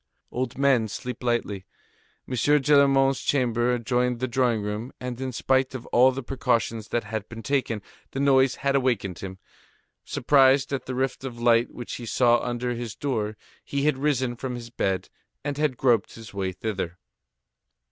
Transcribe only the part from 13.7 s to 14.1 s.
had